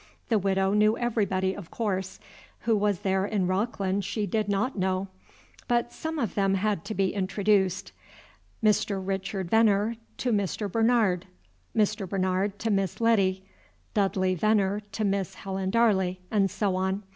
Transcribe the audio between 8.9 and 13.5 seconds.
Richard Veneer to Mr. Bernard, Mr. Bernard to Miss Letty,